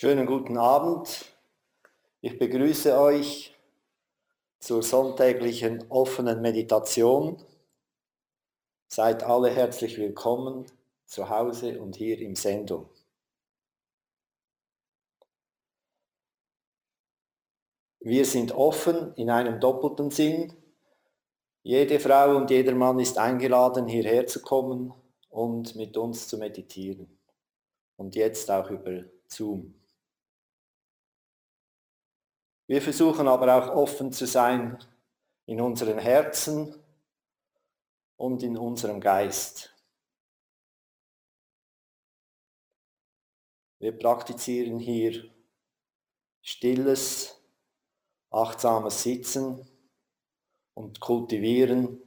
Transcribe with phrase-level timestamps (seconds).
[0.00, 1.24] Schönen guten Abend.
[2.20, 3.52] Ich begrüße euch
[4.60, 7.44] zur sonntäglichen offenen Meditation.
[8.86, 10.66] Seid alle herzlich willkommen
[11.04, 12.88] zu Hause und hier im Sendung.
[17.98, 20.52] Wir sind offen in einem doppelten Sinn.
[21.64, 24.94] Jede Frau und jeder Mann ist eingeladen, hierher zu kommen
[25.28, 27.18] und mit uns zu meditieren.
[27.96, 29.74] Und jetzt auch über Zoom.
[32.68, 34.78] Wir versuchen aber auch offen zu sein
[35.46, 36.74] in unseren Herzen
[38.18, 39.74] und in unserem Geist.
[43.78, 45.30] Wir praktizieren hier
[46.42, 47.42] stilles,
[48.28, 49.66] achtsames Sitzen
[50.74, 52.02] und kultivieren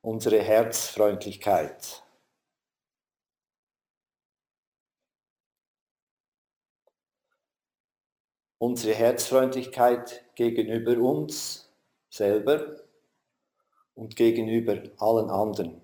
[0.00, 2.03] unsere Herzfreundlichkeit.
[8.58, 11.72] Unsere Herzfreundlichkeit gegenüber uns
[12.08, 12.80] selber
[13.94, 15.80] und gegenüber allen anderen.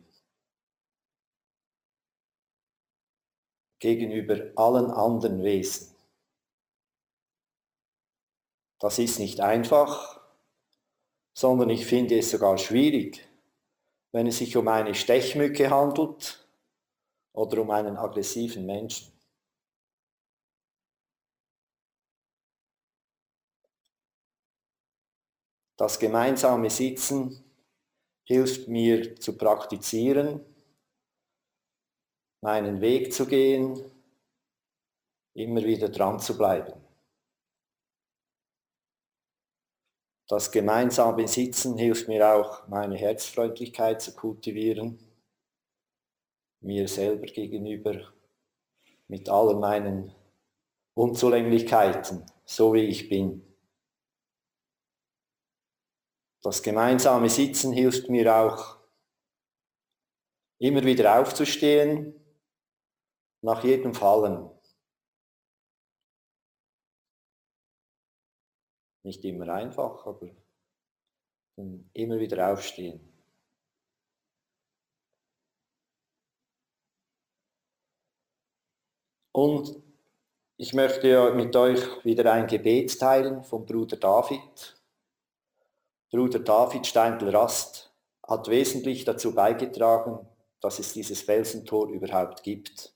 [3.78, 5.94] Gegenüber allen anderen Wesen.
[8.78, 10.20] Das ist nicht einfach,
[11.34, 13.26] sondern ich finde es sogar schwierig,
[14.12, 16.46] wenn es sich um eine Stechmücke handelt
[17.32, 19.19] oder um einen aggressiven Menschen.
[25.80, 27.42] Das gemeinsame Sitzen
[28.24, 30.44] hilft mir zu praktizieren,
[32.42, 33.82] meinen Weg zu gehen,
[35.32, 36.78] immer wieder dran zu bleiben.
[40.28, 44.98] Das gemeinsame Sitzen hilft mir auch, meine Herzfreundlichkeit zu kultivieren,
[46.60, 48.12] mir selber gegenüber,
[49.08, 50.14] mit allen meinen
[50.92, 53.49] Unzulänglichkeiten, so wie ich bin.
[56.42, 58.78] Das gemeinsame Sitzen hilft mir auch,
[60.58, 62.14] immer wieder aufzustehen,
[63.42, 64.50] nach jedem Fallen.
[69.02, 70.30] Nicht immer einfach, aber
[71.92, 73.06] immer wieder aufstehen.
[79.32, 79.82] Und
[80.56, 84.79] ich möchte mit euch wieder ein Gebet teilen vom Bruder David.
[86.10, 87.94] Bruder David Steindl-Rast
[88.26, 90.26] hat wesentlich dazu beigetragen,
[90.60, 92.92] dass es dieses Felsentor überhaupt gibt.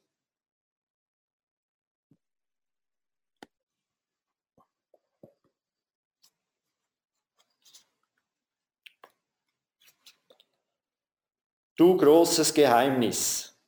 [11.76, 13.60] Du großes Geheimnis,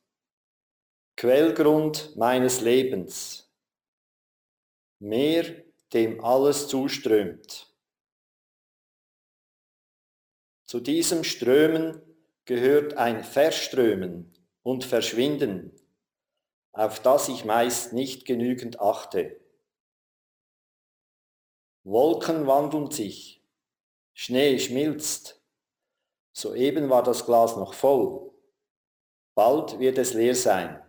[1.15, 3.49] Quellgrund meines Lebens,
[4.99, 7.66] Meer, dem alles zuströmt.
[10.67, 12.01] Zu diesem Strömen
[12.43, 14.33] gehört ein Verströmen
[14.63, 15.71] und Verschwinden,
[16.73, 19.39] auf das ich meist nicht genügend achte.
[21.85, 23.41] Wolken wandeln sich,
[24.13, 25.41] Schnee schmilzt,
[26.33, 28.29] soeben war das Glas noch voll,
[29.35, 30.83] bald wird es leer sein.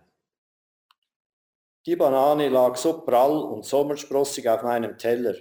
[1.86, 5.36] Die Banane lag so prall und sommersprossig auf meinem Teller.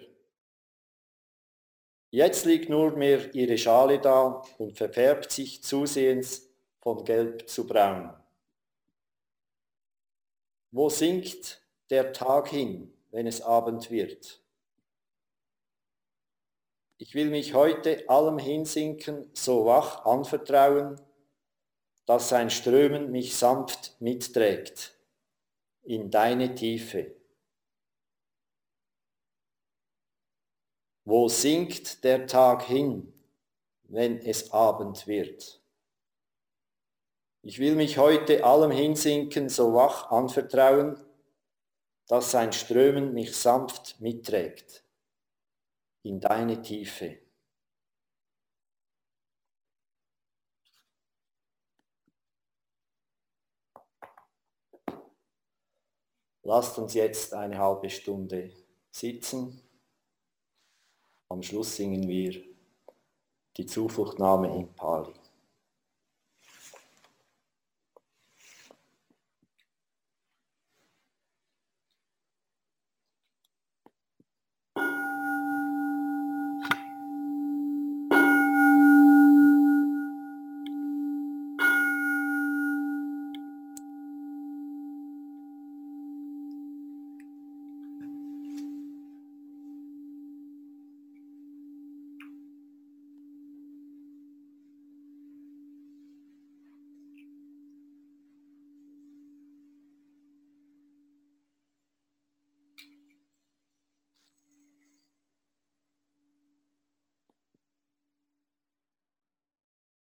[2.10, 8.14] Jetzt liegt nur mehr ihre Schale da und verfärbt sich zusehends von gelb zu braun.
[10.72, 14.42] Wo sinkt der Tag hin, wenn es Abend wird?
[16.98, 21.00] Ich will mich heute allem hinsinken, so wach anvertrauen,
[22.06, 24.96] dass sein Strömen mich sanft mitträgt
[25.84, 27.16] in deine Tiefe.
[31.10, 33.14] Wo sinkt der Tag hin,
[33.84, 35.62] wenn es Abend wird?
[37.44, 40.98] Ich will mich heute allem hinsinken, so wach anvertrauen,
[42.08, 44.84] dass sein Strömen mich sanft mitträgt
[46.04, 47.18] in deine Tiefe.
[56.44, 58.52] Lasst uns jetzt eine halbe Stunde
[58.92, 59.67] sitzen.
[61.30, 62.42] Am Schluss singen wir
[63.58, 65.14] die Zufluchtnahme in Pali.